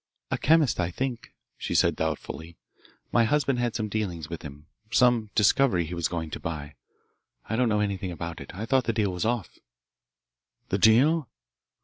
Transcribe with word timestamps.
"A 0.31 0.37
chemist, 0.39 0.79
I 0.79 0.89
think," 0.89 1.31
she 1.59 1.75
said 1.75 1.95
doubtfully. 1.95 2.57
"My 3.11 3.23
husband 3.25 3.59
had 3.59 3.75
some 3.75 3.87
dealings 3.87 4.29
with 4.31 4.41
him 4.41 4.65
some 4.89 5.29
discovery 5.35 5.85
he 5.85 5.93
was 5.93 6.07
going 6.07 6.31
to 6.31 6.39
buy. 6.39 6.73
I 7.47 7.55
don't 7.55 7.69
know 7.69 7.81
anything 7.81 8.09
about 8.11 8.41
it. 8.41 8.49
I 8.55 8.65
thought 8.65 8.85
the 8.85 8.93
deal 8.93 9.11
was 9.11 9.25
off." 9.25 9.59
"The 10.69 10.79
deal?" 10.79 11.29